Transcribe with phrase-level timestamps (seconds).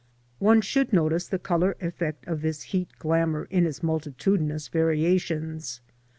[0.39, 5.79] One should notice the colour effect of this heat glamour, in its multitudinous^"" variations.